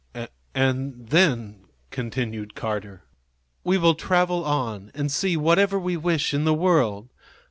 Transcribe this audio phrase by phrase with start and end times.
[0.55, 3.03] "And then," continued Carter,
[3.63, 7.09] "we will travel on and see whatever we wish in the world.